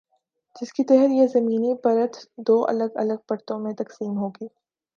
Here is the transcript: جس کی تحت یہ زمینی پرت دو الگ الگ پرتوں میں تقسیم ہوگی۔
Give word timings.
جس 0.55 0.73
کی 0.73 0.83
تحت 0.83 1.09
یہ 1.11 1.27
زمینی 1.27 1.73
پرت 1.75 2.17
دو 2.47 2.65
الگ 2.67 2.89
الگ 2.95 3.19
پرتوں 3.27 3.59
میں 3.59 3.73
تقسیم 3.73 4.17
ہوگی۔ 4.17 4.47